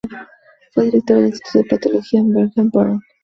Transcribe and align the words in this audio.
Fue 0.71 0.85
directora 0.85 1.19
del 1.19 1.29
Instituto 1.29 1.59
de 1.59 1.63
Patología 1.65 2.23
Bernhard 2.25 2.71
Baron. 2.73 3.03